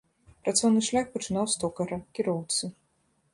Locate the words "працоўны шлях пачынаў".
0.47-1.45